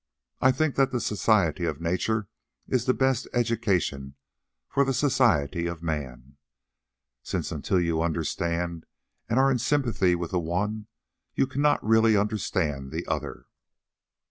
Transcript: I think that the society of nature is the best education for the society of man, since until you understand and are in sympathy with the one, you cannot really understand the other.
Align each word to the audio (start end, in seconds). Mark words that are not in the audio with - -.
I 0.41 0.51
think 0.51 0.77
that 0.77 0.91
the 0.91 0.99
society 0.99 1.65
of 1.65 1.79
nature 1.79 2.27
is 2.67 2.85
the 2.85 2.93
best 2.95 3.27
education 3.35 4.15
for 4.67 4.83
the 4.83 4.95
society 4.95 5.67
of 5.67 5.83
man, 5.83 6.37
since 7.21 7.51
until 7.51 7.79
you 7.79 8.01
understand 8.01 8.87
and 9.29 9.37
are 9.37 9.51
in 9.51 9.59
sympathy 9.59 10.15
with 10.15 10.31
the 10.31 10.39
one, 10.39 10.87
you 11.35 11.45
cannot 11.45 11.85
really 11.85 12.17
understand 12.17 12.89
the 12.89 13.05
other. 13.05 13.45